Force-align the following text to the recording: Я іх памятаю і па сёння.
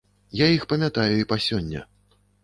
Я 0.37 0.45
іх 0.53 0.63
памятаю 0.71 1.13
і 1.17 1.27
па 1.33 1.37
сёння. 1.49 1.83